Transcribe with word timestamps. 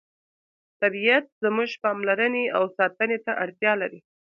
طبیعت 0.81 1.25
زموږ 1.43 1.69
پاملرنې 1.83 2.45
او 2.57 2.63
ساتنې 2.77 3.17
ته 3.25 3.31
اړتیا 3.43 3.73
لري 3.81 3.99